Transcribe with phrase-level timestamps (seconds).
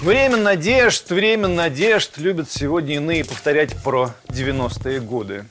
[0.00, 5.44] Время надежд, время надежд любят сегодня иные повторять про 90-е годы.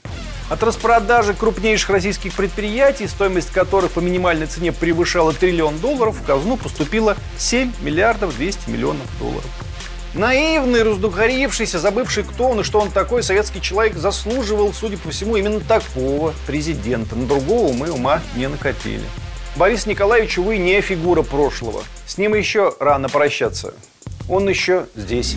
[0.50, 6.58] От распродажи крупнейших российских предприятий, стоимость которых по минимальной цене превышала триллион долларов, в казну
[6.58, 9.46] поступило 7 миллиардов 200 миллионов долларов.
[10.16, 15.36] Наивный, раздухарившийся, забывший, кто он и что он такой, советский человек заслуживал, судя по всему,
[15.36, 17.16] именно такого президента.
[17.16, 19.06] На другого мы ума не накопили.
[19.56, 21.84] Борис Николаевич, увы, не фигура прошлого.
[22.08, 23.76] С ним еще рано прощаться.
[24.30, 25.36] Он еще здесь.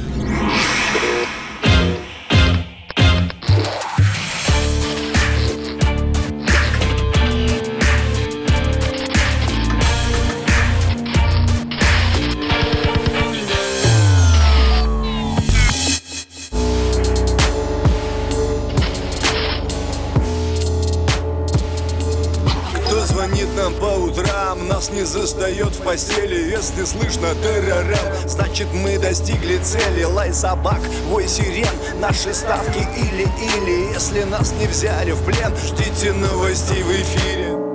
[24.90, 26.50] Не застает в постели.
[26.50, 30.04] Если слышно террорем, значит мы достигли цели.
[30.04, 31.68] Лай собак, вой сирен,
[32.00, 33.92] наши ставки или-или.
[33.92, 37.72] Если нас не взяли в плен, ждите новостей в эфире.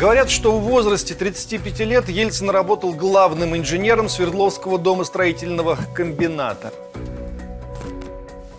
[0.00, 6.72] Говорят, что в возрасте 35 лет Ельцин работал главным инженером Свердловского домостроительного комбината.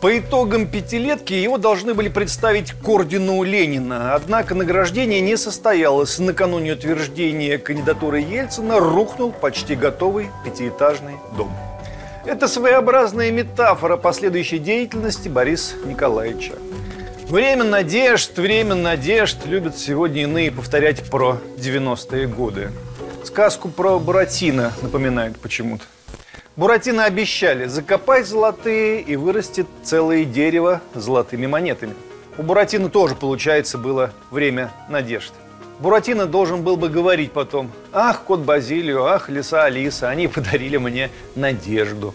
[0.02, 4.16] По итогам пятилетки его должны были представить к ордену Ленина.
[4.16, 6.18] Однако награждение не состоялось.
[6.18, 11.56] Накануне утверждения кандидатуры Ельцина рухнул почти готовый пятиэтажный дом.
[12.26, 16.54] Это своеобразная метафора последующей деятельности Бориса Николаевича.
[17.30, 22.72] Время надежд, время надежд любят сегодня иные повторять про 90-е годы.
[23.24, 25.86] Сказку про Буратино напоминают почему-то.
[26.58, 31.96] Буратино обещали закопать золотые и вырастет целое дерево золотыми монетами.
[32.38, 35.32] У Буратино тоже, получается, было время надежд.
[35.80, 41.10] Буратино должен был бы говорить потом, ах, кот Базилио, ах, лиса Алиса, они подарили мне
[41.36, 42.14] надежду.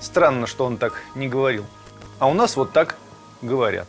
[0.00, 1.64] Странно, что он так не говорил.
[2.20, 2.96] А у нас вот так
[3.42, 3.88] говорят.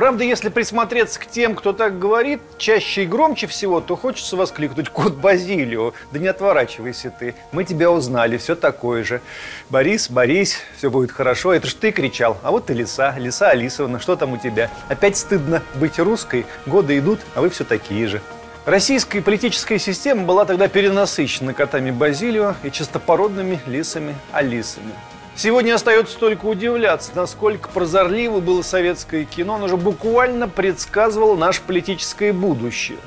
[0.00, 4.88] Правда, если присмотреться к тем, кто так говорит, чаще и громче всего, то хочется воскликнуть
[4.94, 9.20] «Кот Базилио!» Да не отворачивайся ты, мы тебя узнали, все такое же.
[9.68, 11.52] Борис, Борис, все будет хорошо.
[11.52, 14.70] Это ж ты кричал, а вот и Лиса, Лиса Алисовна, что там у тебя?
[14.88, 18.22] Опять стыдно быть русской, годы идут, а вы все такие же.
[18.64, 24.94] Российская политическая система была тогда перенасыщена котами Базилио и чистопородными лисами Алисами.
[25.42, 29.54] Сегодня остается только удивляться, насколько прозорливо было советское кино.
[29.54, 32.98] Оно же буквально предсказывало наше политическое будущее.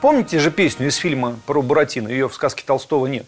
[0.00, 2.06] Помните же песню из фильма про Буратино?
[2.06, 3.26] Ее в сказке Толстого нет.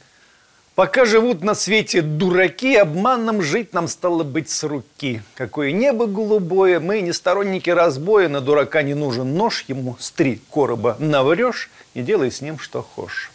[0.76, 5.22] Пока живут на свете дураки, обманом жить нам стало быть с руки.
[5.34, 10.40] Какое небо голубое, мы не сторонники разбоя, на дурака не нужен нож, ему с три
[10.52, 13.32] короба наврешь и делай с ним что хочешь.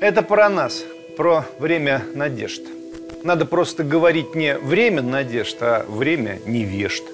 [0.00, 0.84] Это про нас,
[1.16, 2.62] про время надежд.
[3.24, 7.04] Надо просто говорить не время надежд, а время невежд.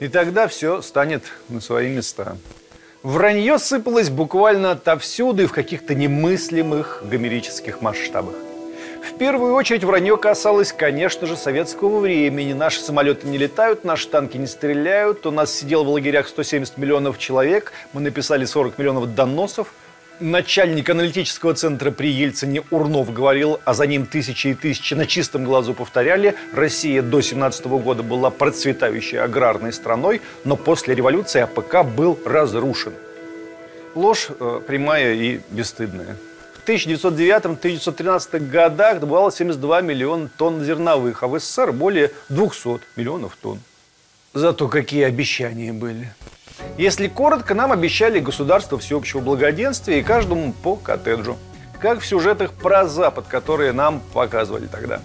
[0.00, 2.36] И тогда все станет на свои места.
[3.02, 8.34] Вранье сыпалось буквально отовсюду и в каких-то немыслимых гомерических масштабах.
[9.06, 12.54] В первую очередь вранье касалось, конечно же, советского времени.
[12.54, 15.26] Наши самолеты не летают, наши танки не стреляют.
[15.26, 17.72] У нас сидел в лагерях 170 миллионов человек.
[17.92, 19.74] Мы написали 40 миллионов доносов–
[20.20, 25.44] начальник аналитического центра при Ельцине Урнов говорил, а за ним тысячи и тысячи на чистом
[25.44, 32.18] глазу повторяли, Россия до 17 года была процветающей аграрной страной, но после революции АПК был
[32.24, 32.94] разрушен.
[33.94, 36.16] Ложь э, прямая и бесстыдная.
[36.54, 43.60] В 1909-1913 годах добывалось 72 миллиона тонн зерновых, а в СССР более 200 миллионов тонн.
[44.32, 46.12] Зато какие обещания были.
[46.76, 51.36] Если коротко, нам обещали государство всеобщего благоденствия и каждому по коттеджу.
[51.80, 55.00] Как в сюжетах про Запад, которые нам показывали тогда.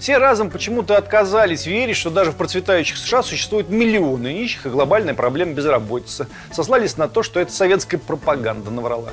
[0.00, 5.14] Все разом почему-то отказались верить, что даже в процветающих США существуют миллионы нищих и глобальная
[5.14, 6.26] проблема безработицы.
[6.50, 9.10] Сослались на то, что это советская пропаганда наврала.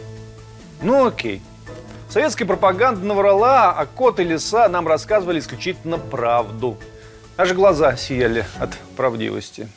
[0.81, 1.43] Ну окей.
[2.09, 6.75] Советская пропаганда наврала, а кот и лиса нам рассказывали исключительно правду.
[7.37, 9.69] Аж глаза сияли от правдивости.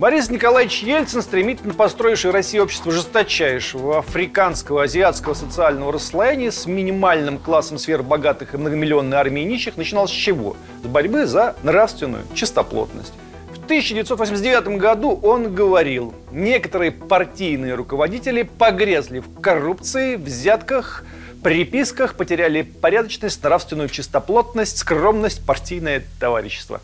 [0.00, 7.76] Борис Николаевич Ельцин, стремительно построивший Россию общество жесточайшего африканского, азиатского социального расслоения с минимальным классом
[7.76, 10.56] сфер богатых и многомиллионной армией нищих, начинал с чего?
[10.82, 13.12] С борьбы за нравственную чистоплотность.
[13.50, 21.04] В 1989 году он говорил, некоторые партийные руководители погрезли в коррупции, взятках,
[21.42, 26.80] приписках, потеряли порядочность, нравственную чистоплотность, скромность, партийное товарищество.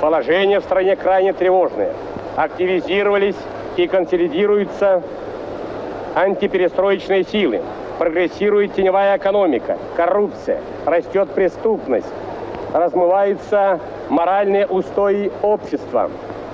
[0.00, 1.92] Положение в стране крайне тревожное
[2.36, 3.36] активизировались
[3.76, 5.02] и консолидируются
[6.14, 7.62] антиперестроечные силы.
[7.98, 12.06] Прогрессирует теневая экономика, коррупция, растет преступность,
[12.72, 13.78] размываются
[14.08, 16.10] моральные устои общества,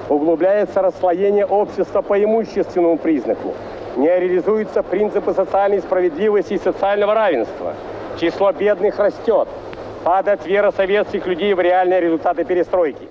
[0.09, 3.55] углубляется расслоение общества по имущественному признаку,
[3.97, 7.75] не реализуются принципы социальной справедливости и социального равенства.
[8.21, 9.49] Число бедных растет.
[10.05, 13.09] Падает вера советских людей в реальные результаты перестройки.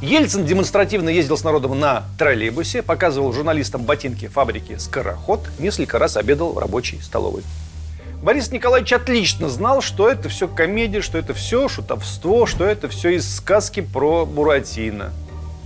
[0.00, 6.52] Ельцин демонстративно ездил с народом на троллейбусе, показывал журналистам ботинки фабрики «Скороход», несколько раз обедал
[6.52, 7.42] в рабочей столовой.
[8.22, 13.10] Борис Николаевич отлично знал, что это все комедия, что это все шутовство, что это все
[13.16, 15.12] из сказки про Буратино.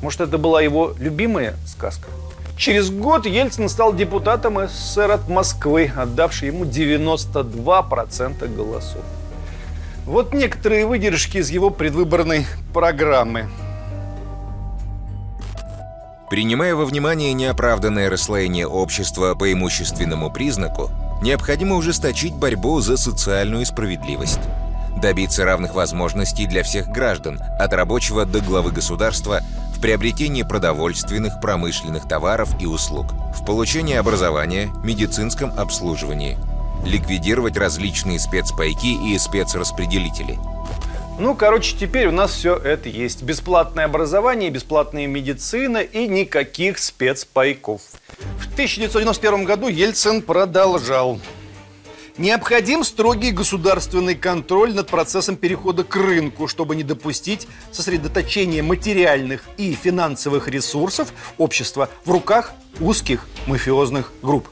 [0.02, 2.08] Может, это была его любимая сказка?
[2.58, 9.02] Через год Ельцин стал депутатом СССР от Москвы, отдавший ему 92% голосов.
[10.04, 13.48] Вот некоторые выдержки из его предвыборной программы.
[16.30, 20.90] Принимая во внимание неоправданное расслоение общества по имущественному признаку,
[21.22, 24.40] необходимо ужесточить борьбу за социальную справедливость.
[25.00, 29.42] Добиться равных возможностей для всех граждан, от рабочего до главы государства,
[29.78, 36.36] в приобретении продовольственных, промышленных товаров и услуг, в получении образования, медицинском обслуживании,
[36.84, 40.36] ликвидировать различные спецпайки и спецраспределители–
[41.18, 43.24] ну, короче, теперь у нас все это есть.
[43.24, 47.80] Бесплатное образование, бесплатная медицина и никаких спецпайков.
[48.38, 51.18] В 1991 году Ельцин продолжал.
[52.18, 59.72] Необходим строгий государственный контроль над процессом перехода к рынку, чтобы не допустить сосредоточения материальных и
[59.72, 64.48] финансовых ресурсов общества в руках узких мафиозных групп.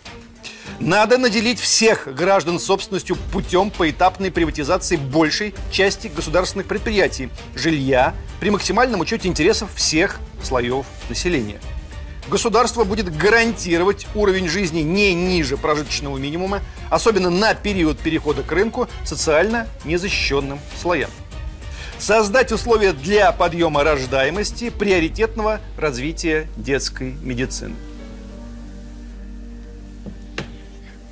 [0.79, 9.01] Надо наделить всех граждан собственностью путем поэтапной приватизации большей части государственных предприятий, жилья, при максимальном
[9.01, 11.61] учете интересов всех слоев населения.
[12.29, 18.89] Государство будет гарантировать уровень жизни не ниже прожиточного минимума, особенно на период перехода к рынку
[19.05, 21.11] социально незащищенным слоям.
[21.99, 27.77] Создать условия для подъема рождаемости, приоритетного развития детской медицины.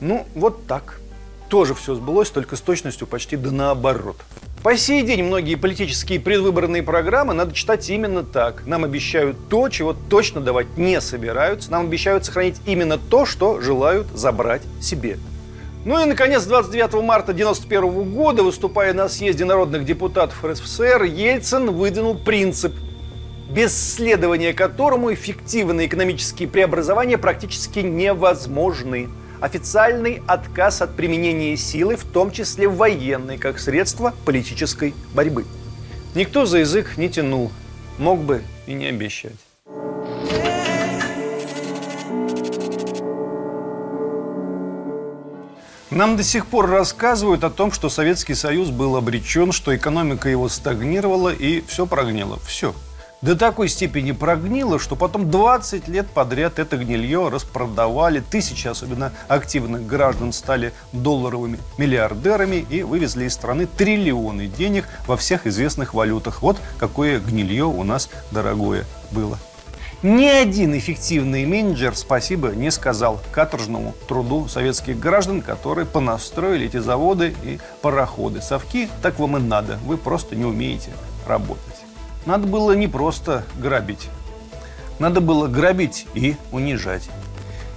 [0.00, 1.00] Ну, вот так.
[1.49, 4.17] Тоже все сбылось, только с точностью почти да наоборот.
[4.64, 8.64] По сей день многие политические предвыборные программы надо читать именно так.
[8.64, 11.70] Нам обещают то, чего точно давать не собираются.
[11.70, 15.19] Нам обещают сохранить именно то, что желают забрать себе.
[15.84, 22.14] Ну и, наконец, 29 марта 1991 года, выступая на съезде народных депутатов РСФСР, Ельцин выдвинул
[22.14, 22.72] принцип,
[23.50, 29.10] без следования которому эффективные экономические преобразования практически невозможны
[29.40, 35.44] официальный отказ от применения силы, в том числе военной, как средство политической борьбы.
[36.14, 37.50] Никто за язык не тянул,
[37.98, 39.32] мог бы и не обещать.
[45.90, 50.48] Нам до сих пор рассказывают о том, что Советский Союз был обречен, что экономика его
[50.48, 52.40] стагнировала и все прогнило.
[52.44, 52.75] Все
[53.24, 58.20] до такой степени прогнило, что потом 20 лет подряд это гнилье распродавали.
[58.20, 65.46] Тысячи, особенно активных граждан, стали долларовыми миллиардерами и вывезли из страны триллионы денег во всех
[65.46, 66.42] известных валютах.
[66.42, 69.38] Вот какое гнилье у нас дорогое было.
[70.02, 77.34] Ни один эффективный менеджер спасибо не сказал каторжному труду советских граждан, которые понастроили эти заводы
[77.42, 78.43] и пароходы.
[78.43, 80.90] Совки так вам и надо, вы просто не умеете
[81.26, 81.83] работать.
[82.26, 84.08] Надо было не просто грабить.
[84.98, 87.08] Надо было грабить и унижать.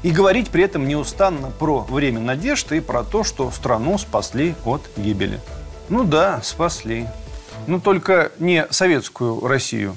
[0.04, 4.82] И говорить при этом неустанно про время надежды и про то, что страну спасли от
[4.96, 5.40] гибели.
[5.90, 7.08] Ну да, спасли.
[7.66, 9.96] Но только не советскую Россию.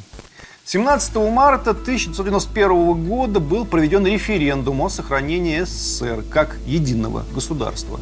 [0.64, 7.98] 17 марта 1991 года был проведен референдум о сохранении СССР как единого государства.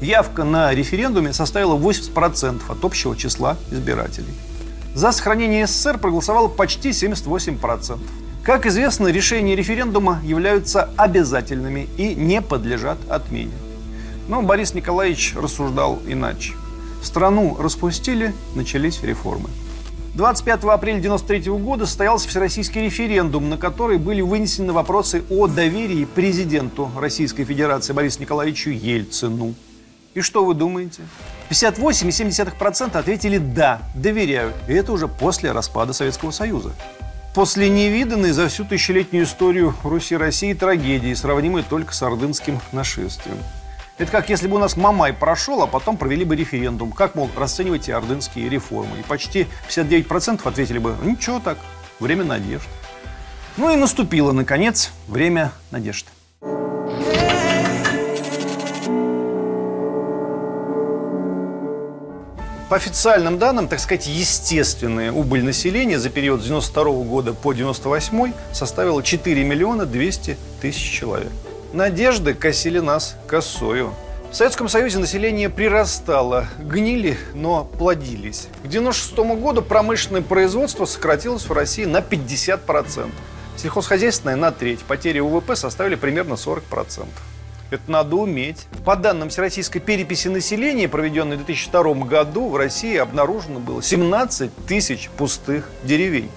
[0.00, 4.34] Явка на референдуме составила 80% от общего числа избирателей.
[4.94, 7.98] За сохранение СССР проголосовало почти 78%.
[8.42, 13.52] Как известно, решения референдума являются обязательными и не подлежат отмене.
[14.28, 16.54] Но Борис Николаевич рассуждал иначе.
[17.02, 19.48] Страну распустили, начались реформы.
[20.14, 26.90] 25 апреля 1993 года состоялся всероссийский референдум, на который были вынесены вопросы о доверии президенту
[26.98, 29.54] Российской Федерации Борису Николаевичу Ельцину.
[30.14, 31.02] И что вы думаете?
[31.50, 34.54] 58,7% ответили «да», доверяют.
[34.68, 36.72] И это уже после распада Советского Союза.
[37.34, 43.38] После невиданной за всю тысячелетнюю историю Руси России трагедии, сравнимой только с ордынским нашествием.
[43.96, 46.92] Это как если бы у нас Мамай прошел, а потом провели бы референдум.
[46.92, 48.98] Как, мол, расцениваете ордынские реформы?
[48.98, 51.56] И почти 59% ответили бы, ничего так,
[52.00, 52.68] время надежд.
[53.56, 56.06] Ну и наступило, наконец, время надежд.
[62.72, 68.32] По официальным данным, так сказать, естественная убыль населения за период с 92 года по 98
[68.50, 71.30] составила 4 миллиона 200 тысяч человек.
[71.74, 73.92] Надежды косили нас косою.
[74.30, 78.48] В Советском Союзе население прирастало, гнили, но плодились.
[78.62, 83.10] К 1996 году промышленное производство сократилось в России на 50%.
[83.58, 84.80] Сельхозхозяйственное на треть.
[84.80, 87.04] Потери УВП составили примерно 40%.
[87.72, 88.66] Это надо уметь.
[88.84, 95.08] По данным Всероссийской переписи населения, проведенной в 2002 году, в России обнаружено было 17 тысяч
[95.16, 96.30] пустых деревень.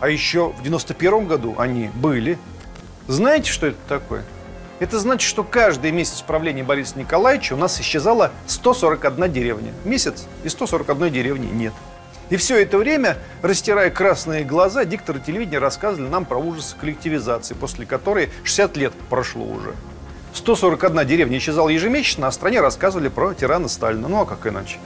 [0.00, 2.36] А еще в 1991 году они были.
[3.06, 4.24] Знаете, что это такое?
[4.80, 9.72] Это значит, что каждый месяц правления Бориса Николаевича у нас исчезала 141 деревня.
[9.84, 11.74] Месяц и 141 деревни нет.
[12.28, 17.86] И все это время, растирая красные глаза, дикторы телевидения рассказывали нам про ужасы коллективизации, после
[17.86, 19.76] которой 60 лет прошло уже.
[20.36, 24.06] 141 деревня исчезала ежемесячно, а стране рассказывали про тирана Сталина.
[24.06, 24.76] Ну а как иначе?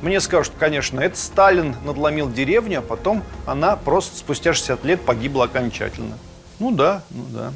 [0.00, 5.44] Мне скажут, конечно, это Сталин надломил деревню, а потом она просто спустя 60 лет погибла
[5.44, 6.18] окончательно.
[6.58, 7.52] Ну да, ну да.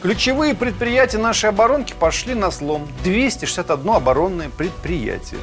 [0.00, 2.88] Ключевые предприятия нашей оборонки пошли на слом.
[3.04, 5.40] 261 оборонное предприятие.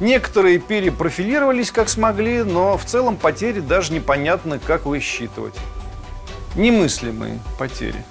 [0.00, 5.54] Некоторые перепрофилировались как смогли, но в целом потери даже непонятно, как высчитывать.
[6.56, 8.02] Немыслимые потери.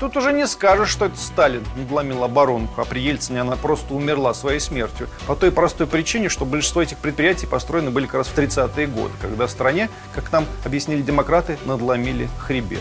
[0.00, 4.32] Тут уже не скажешь, что это Сталин надломил оборонку, а при Ельцине она просто умерла
[4.32, 5.08] своей смертью.
[5.26, 9.12] По той простой причине, что большинство этих предприятий построены были как раз в 30-е годы,
[9.20, 12.80] когда стране, как нам объяснили демократы, надломили хребет.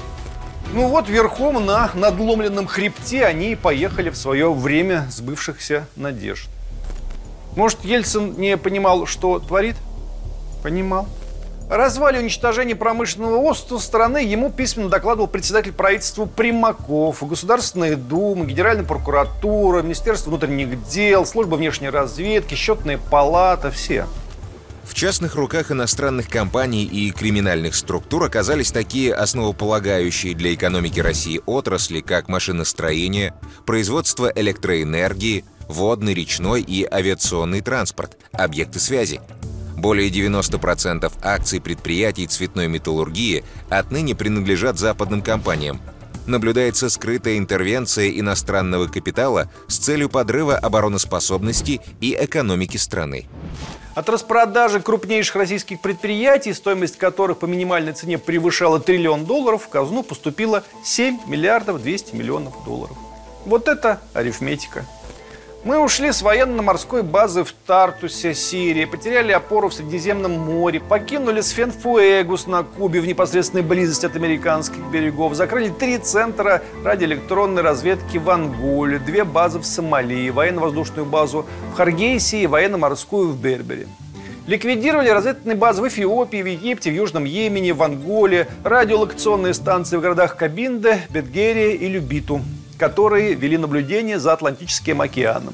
[0.71, 6.47] Ну вот, верхом на надломленном хребте они поехали в свое время сбывшихся надежд.
[7.57, 9.75] Может, Ельцин не понимал, что творит?
[10.63, 11.05] Понимал.
[11.69, 19.83] Развале уничтожения промышленного острова страны ему письменно докладывал председатель правительства Примаков, Государственная Дума, Генеральная прокуратура,
[19.83, 24.07] Министерство внутренних дел, Служба внешней разведки, Счетная палата, все.
[24.83, 32.01] В частных руках иностранных компаний и криминальных структур оказались такие основополагающие для экономики России отрасли,
[32.01, 33.35] как машиностроение,
[33.67, 39.21] производство электроэнергии, водный, речной и авиационный транспорт, объекты связи–
[39.81, 45.79] более 90% акций предприятий цветной металлургии отныне принадлежат западным компаниям.
[46.25, 53.27] Наблюдается скрытая интервенция иностранного капитала с целью подрыва обороноспособности и экономики страны.
[53.95, 60.03] От распродажи крупнейших российских предприятий, стоимость которых по минимальной цене превышала триллион долларов, в казну
[60.03, 62.95] поступило 7 миллиардов 200 миллионов долларов.
[63.45, 64.85] Вот это арифметика.
[65.65, 72.47] Мы ушли с военно-морской базы в Тартусе, Сирии, потеряли опору в Средиземном море, покинули Сфенфуэгус
[72.47, 78.99] на Кубе в непосредственной близости от американских берегов, закрыли три центра радиоэлектронной разведки в Анголе,
[78.99, 83.87] две базы в Сомали, военно-воздушную базу в Харгейсе и военно-морскую в Бербере.
[84.47, 90.01] Ликвидировали разведывательные базы в Эфиопии, в Египте, в Южном Йемене, в Анголе, радиолокационные станции в
[90.01, 92.39] городах Кабинде, Бетгерия и Любиту
[92.79, 95.53] которые вели наблюдение за Атлантическим океаном.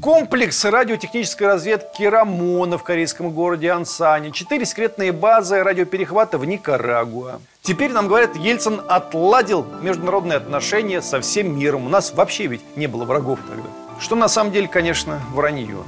[0.00, 7.40] Комплекс радиотехнической разведки Рамона в корейском городе Ансане, четыре секретные базы радиоперехвата в Никарагуа.
[7.62, 11.86] Теперь нам говорят, Ельцин отладил международные отношения со всем миром.
[11.86, 13.68] У нас вообще ведь не было врагов тогда.
[13.98, 15.78] Что на самом деле, конечно, вранье.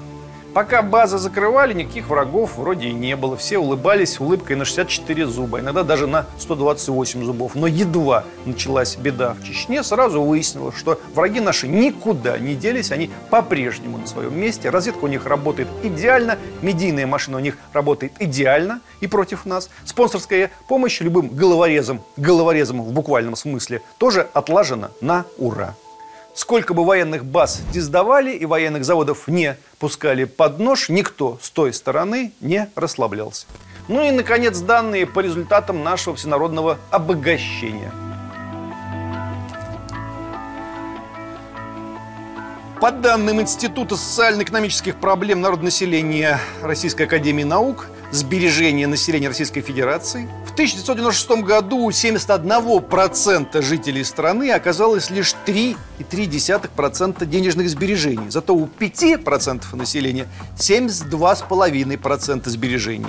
[0.52, 3.36] Пока базы закрывали, никаких врагов вроде и не было.
[3.36, 7.54] Все улыбались улыбкой на 64 зуба, иногда даже на 128 зубов.
[7.54, 13.10] Но едва началась беда в Чечне, сразу выяснилось, что враги наши никуда не делись, они
[13.30, 14.70] по-прежнему на своем месте.
[14.70, 19.70] Разведка у них работает идеально, медийная машина у них работает идеально и против нас.
[19.84, 25.76] Спонсорская помощь любым головорезам, головорезам в буквальном смысле, тоже отлажена на ура.
[26.34, 31.50] Сколько бы военных баз не сдавали и военных заводов не пускали под нож, никто с
[31.50, 33.46] той стороны не расслаблялся.
[33.88, 37.92] Ну и, наконец, данные по результатам нашего всенародного обогащения.
[42.80, 50.28] По данным Института социально-экономических проблем народонаселения Российской Академии Наук– сбережения населения Российской Федерации.
[50.46, 58.30] В 1996 году у 71% жителей страны оказалось лишь 3,3% денежных сбережений.
[58.30, 60.26] Зато у 5% населения
[60.56, 63.06] 72,5% сбережений.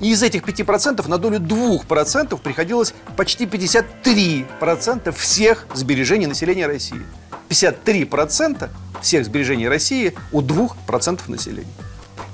[0.00, 7.02] И из этих 5% на долю 2% приходилось почти 53% всех сбережений населения России.
[7.48, 8.68] 53%
[9.00, 11.66] всех сбережений России у 2% населения.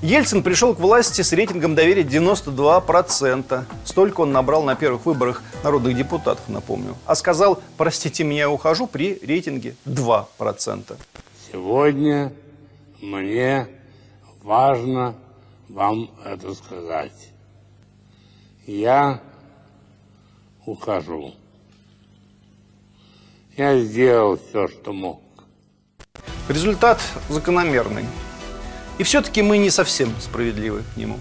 [0.05, 3.65] Ельцин пришел к власти с рейтингом доверия 92%.
[3.87, 6.95] Столько он набрал на первых выборах народных депутатов, напомню.
[7.07, 10.99] А сказал, простите меня, я ухожу при рейтинге 2%.
[11.51, 12.35] Сегодня
[13.01, 13.67] мне
[14.43, 15.15] важно
[15.71, 17.31] вам это сказать.
[18.67, 19.23] Я
[20.67, 21.33] ухожу.
[23.57, 25.23] Я сделал все, что мог.
[26.51, 28.05] Результат закономерный.
[28.99, 31.19] И все-таки мы не совсем справедливы к нему.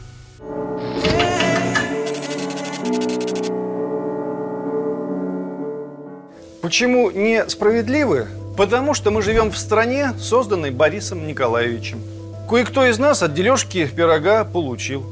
[6.62, 8.28] Почему несправедливы?
[8.56, 12.00] Потому что мы живем в стране, созданной Борисом Николаевичем.
[12.48, 15.04] Кое-кто из нас от дележки пирога получил.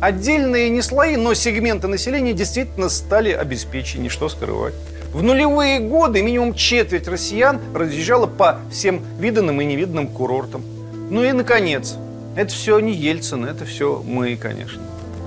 [0.00, 4.74] Отдельные не слои, но сегменты населения действительно стали обеспеченнее, что скрывать.
[5.12, 10.62] В нулевые годы минимум четверть россиян разъезжала по всем виданным и невиданным курортам.
[11.10, 11.96] Ну и, наконец,
[12.36, 14.82] это все не Ельцин, это все мы, конечно.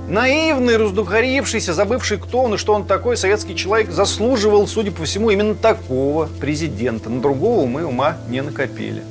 [0.07, 5.31] Наивный, раздухарившийся, забывший, кто он и что он такой, советский человек заслуживал, судя по всему,
[5.31, 7.09] именно такого президента.
[7.09, 9.03] На другого мы ума не накопили.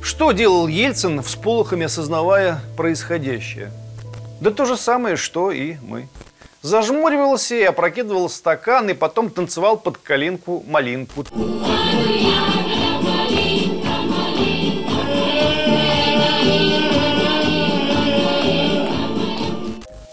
[0.00, 3.70] Что делал Ельцин, всполохами осознавая происходящее?
[4.40, 6.08] Да то же самое, что и мы.
[6.62, 11.24] Зажмуривался и опрокидывал стакан, и потом танцевал под калинку малинку.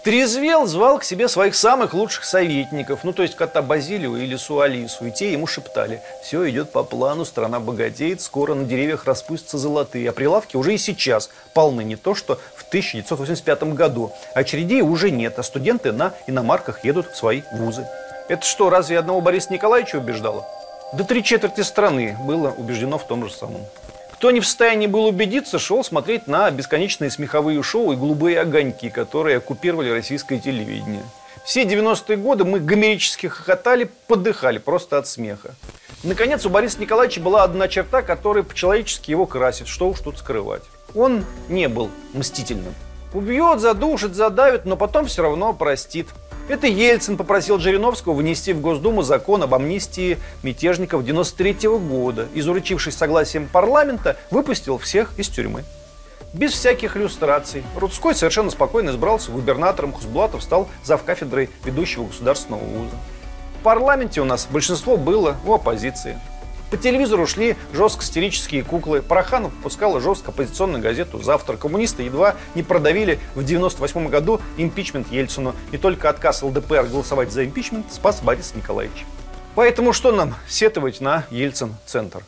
[0.06, 5.06] Трезвел, звал к себе своих самых лучших советников, ну то есть кота Базилию или Суалису,
[5.06, 10.08] и те ему шептали, все идет по плану, страна богатеет, скоро на деревьях распустятся золотые,
[10.08, 14.12] а прилавки уже и сейчас полны, не то что в 1985 году.
[14.32, 17.84] Очередей уже нет, а студенты на иномарках едут в свои вузы.
[18.28, 20.46] Это что, разве одного Бориса Николаевича убеждало?
[20.92, 23.62] Да три четверти страны было убеждено в том же самом.
[24.16, 28.88] Кто не в состоянии был убедиться, шел смотреть на бесконечные смеховые шоу и голубые огоньки,
[28.88, 31.02] которые оккупировали российское телевидение.
[31.44, 35.54] Все 90-е годы мы гомерически хохотали, подыхали просто от смеха.
[36.02, 39.68] Наконец, у Бориса Николаевича была одна черта, которая по-человечески его красит.
[39.68, 40.62] Что уж тут скрывать.
[40.94, 42.74] Он не был мстительным.
[43.12, 46.08] Убьет, задушит, задавит, но потом все равно простит.
[46.48, 52.40] Это Ельцин попросил Жириновского внести в Госдуму закон об амнистии мятежников 93 года и,
[52.94, 55.64] согласием парламента, выпустил всех из тюрьмы.
[56.32, 57.64] Без всяких иллюстраций.
[57.74, 62.96] Рудской совершенно спокойно избрался губернатором, Хусблатов стал завкафедрой ведущего государственного вуза.
[63.58, 66.16] В парламенте у нас большинство было у оппозиции.
[66.70, 69.00] По телевизору шли жестко стерические куклы.
[69.00, 71.56] Параханов выпускала жестко оппозиционную газету «Завтра».
[71.56, 75.54] Коммунисты едва не продавили в 98 году импичмент Ельцину.
[75.70, 79.04] И только отказ ЛДПР голосовать за импичмент спас Борис Николаевич.
[79.54, 82.22] Поэтому что нам сетовать на Ельцин-центр?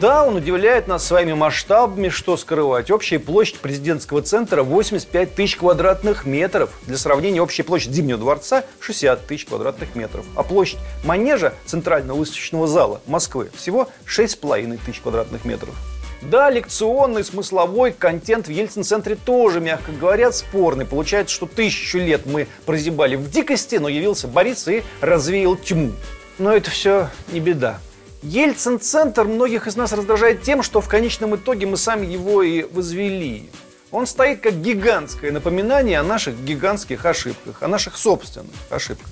[0.00, 2.90] Да, он удивляет нас своими масштабами, что скрывать.
[2.90, 6.70] Общая площадь президентского центра 85 тысяч квадратных метров.
[6.86, 10.24] Для сравнения, общая площадь Зимнего дворца 60 тысяч квадратных метров.
[10.34, 15.74] А площадь манежа Центрального выставочного зала Москвы всего 6,5 тысяч квадратных метров.
[16.22, 20.86] Да, лекционный, смысловой контент в Ельцин-центре тоже, мягко говоря, спорный.
[20.86, 25.92] Получается, что тысячу лет мы прозябали в дикости, но явился Борис и развеял тьму.
[26.38, 27.78] Но это все не беда.
[28.24, 33.50] Ельцин-центр многих из нас раздражает тем, что в конечном итоге мы сами его и возвели.
[33.90, 39.10] Он стоит как гигантское напоминание о наших гигантских ошибках, о наших собственных ошибках.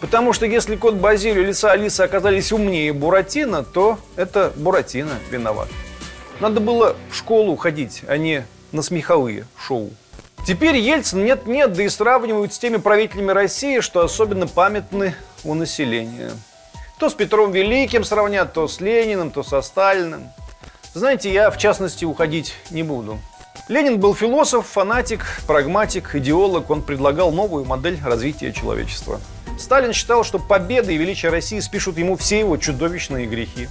[0.00, 5.68] Потому что если кот Базилию и лица Алисы оказались умнее Буратино, то это Буратино виноват.
[6.40, 9.90] Надо было в школу ходить, а не на смеховые шоу.
[10.44, 16.32] Теперь Ельцин нет-нет, да и сравнивают с теми правителями России, что особенно памятны у населения.
[17.00, 20.28] То с Петром Великим сравнят, то с Лениным, то со Сталиным.
[20.92, 23.18] Знаете, я в частности уходить не буду.
[23.68, 26.68] Ленин был философ, фанатик, прагматик, идеолог.
[26.68, 29.18] Он предлагал новую модель развития человечества.
[29.58, 33.68] Сталин считал, что победа и величие России спишут ему все его чудовищные грехи.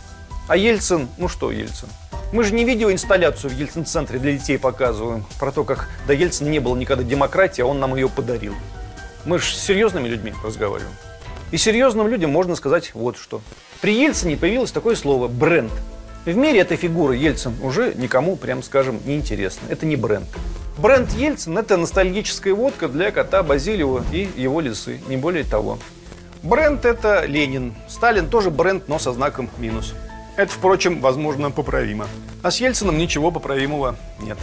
[0.47, 1.87] А Ельцин, ну что Ельцин?
[2.33, 5.23] Мы же не видеоинсталляцию в Ельцин-центре для детей показываем.
[5.39, 8.55] Про то, как до Ельцина не было никогда демократии, а он нам ее подарил.
[9.23, 10.95] Мы же с серьезными людьми разговариваем.
[11.51, 13.41] И серьезным людям можно сказать вот что.
[13.81, 15.71] При Ельцине появилось такое слово «бренд».
[16.25, 19.65] В мире эта фигура Ельцин уже никому, прям скажем, не интересна.
[19.69, 20.27] Это не бренд.
[20.77, 25.79] Бренд Ельцин– это ностальгическая водка для кота Базилиева и его лисы, не более того.
[26.43, 27.73] Бренд– это Ленин.
[27.87, 29.93] Сталин тоже бренд, но со знаком минус.
[30.37, 32.07] Это, впрочем, возможно, поправимо.
[32.43, 34.37] А с Ельцином ничего поправимого нет.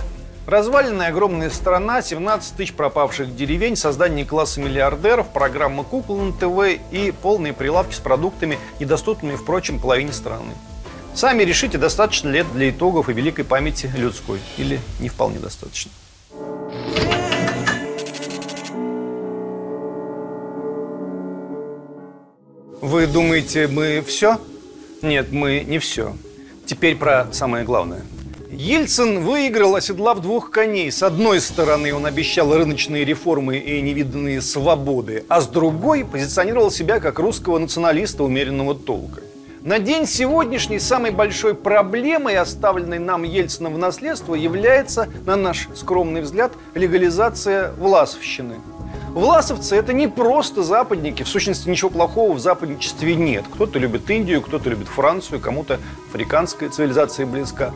[0.46, 7.10] Разваленная огромная страна, 17 тысяч пропавших деревень, создание класса миллиардеров, программа кукол на ТВ и
[7.10, 10.52] полные прилавки с продуктами, недоступными, впрочем, половине страны.
[11.14, 14.38] Сами решите, достаточно лет для итогов и великой памяти людской.
[14.56, 15.90] Или не вполне достаточно.
[22.80, 24.40] Вы думаете, мы все?
[25.02, 26.14] Нет, мы не все.
[26.66, 28.02] Теперь про самое главное–
[28.50, 30.92] Ельцин выиграл, оседлав двух коней.
[30.92, 37.00] С одной стороны, он обещал рыночные реформы и невиданные свободы, а с другой позиционировал себя
[37.00, 39.22] как русского националиста умеренного толка.
[39.62, 46.20] На день сегодняшний самой большой проблемой, оставленной нам Ельцином в наследство, является, на наш скромный
[46.20, 48.56] взгляд, легализация власовщины.
[49.08, 53.44] Власовцы– это не просто западники, в сущности ничего плохого в западничестве нет.
[53.52, 55.80] Кто-то любит Индию, кто-то любит Францию, кому-то
[56.10, 57.72] африканская цивилизация близка.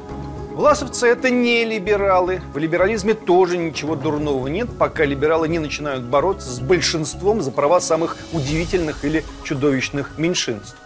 [0.50, 2.42] Власовцы– это не либералы.
[2.52, 7.80] В либерализме тоже ничего дурного нет, пока либералы не начинают бороться с большинством за права
[7.80, 10.76] самых удивительных или чудовищных меньшинств.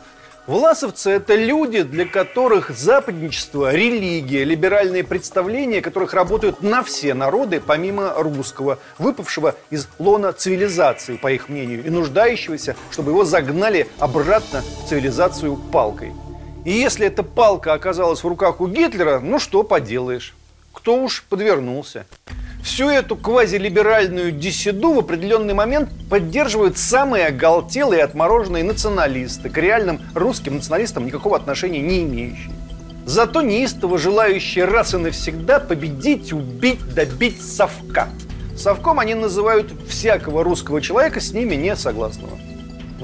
[0.46, 8.12] Власовцы– это люди, для которых западничество, религия, либеральные представления, которых работают на все народы, помимо
[8.14, 14.88] русского, выпавшего из лона цивилизации, по их мнению, и нуждающегося, чтобы его загнали обратно в
[14.90, 16.12] цивилизацию палкой.
[16.64, 20.34] И если эта палка оказалась в руках у Гитлера, ну что поделаешь,
[20.72, 22.06] кто уж подвернулся
[22.64, 30.56] всю эту квазилиберальную диссиду в определенный момент поддерживают самые оголтелые отмороженные националисты, к реальным русским
[30.56, 32.50] националистам никакого отношения не имеющие.
[33.04, 38.08] Зато неистово желающие раз и навсегда победить, убить, добить совка.
[38.56, 42.38] Совком они называют всякого русского человека, с ними не согласного.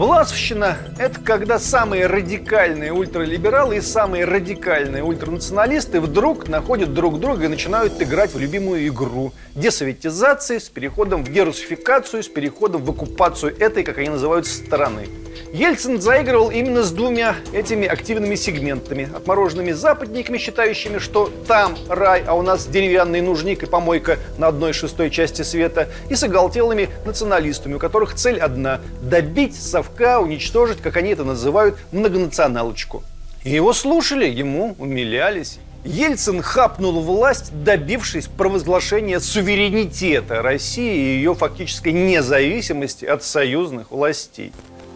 [0.01, 7.49] Власовщина– это когда самые радикальные ультралибералы и самые радикальные ультранационалисты вдруг находят друг друга и
[7.49, 13.85] начинают играть в любимую игру десоветизации с переходом в дерусификацию, с переходом в оккупацию этой,
[13.85, 15.07] как они называют, стороны.
[15.53, 19.11] Ельцин заигрывал именно с двумя этими активными сегментами.
[19.13, 24.73] Отмороженными западниками, считающими, что там рай, а у нас деревянный нужник и помойка на одной
[24.73, 25.89] шестой части света.
[26.09, 31.77] И с оголтелыми националистами, у которых цель одна– добить совка, уничтожить, как они это называют,
[31.91, 33.03] многонационалочку.
[33.43, 35.59] И его слушали, ему умилялись.
[35.85, 44.53] Ельцин хапнул власть, добившись провозглашения суверенитета России и ее фактической независимости от союзных властей.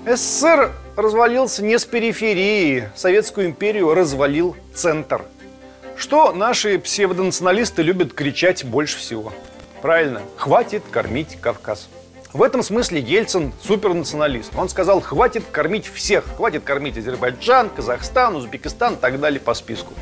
[0.06, 5.22] СССР развалился не с периферии, Советскую империю развалил центр.
[5.96, 9.32] Что наши псевдонационалисты любят кричать больше всего?
[9.80, 11.88] Правильно, хватит кормить Кавказ.
[12.34, 14.52] В этом смысле Ельцин супернационалист.
[14.58, 19.94] Он сказал, хватит кормить всех, хватит кормить Азербайджан, Казахстан, Узбекистан и так далее по списку.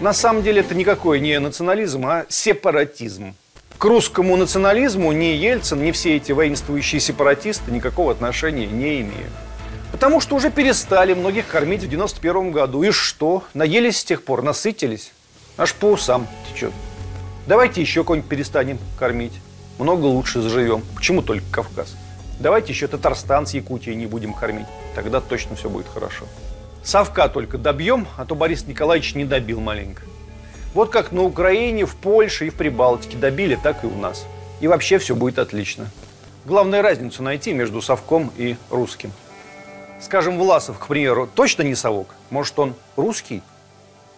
[0.00, 3.34] На самом деле это никакой не национализм, а сепаратизм.
[3.76, 9.32] К русскому национализму ни Ельцин, ни все эти воинствующие сепаратисты никакого отношения не имеют.
[10.00, 12.82] Потому что уже перестали многих кормить в 91 году.
[12.82, 13.44] И что?
[13.52, 15.12] Наелись с тех пор, насытились.
[15.58, 16.72] Аж по усам течет.
[17.46, 19.34] Давайте еще кого-нибудь перестанем кормить.
[19.78, 20.82] Много лучше заживем.
[20.96, 21.94] Почему только Кавказ?
[22.38, 24.64] Давайте еще Татарстан с Якутией не будем кормить.
[24.94, 26.24] Тогда точно все будет хорошо.
[26.82, 30.00] Совка только добьем, а то Борис Николаевич не добил маленько.
[30.72, 34.24] Вот как на Украине, в Польше и в Прибалтике добили, так и у нас.
[34.62, 35.90] И вообще все будет отлично.
[36.46, 39.12] Главное разницу найти между совком и русским.
[40.00, 42.08] Скажем, Власов, к примеру, точно не совок?
[42.30, 43.42] Может, он русский?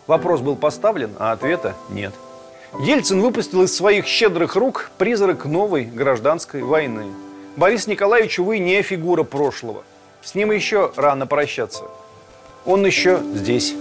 [0.06, 2.12] Вопрос был поставлен, а ответа нет.
[2.80, 7.06] Ельцин выпустил из своих щедрых рук призрак новой гражданской войны.
[7.56, 9.84] Борис Николаевич, увы, не фигура прошлого.
[10.22, 11.84] С ним еще рано прощаться.
[12.64, 13.74] Он еще здесь.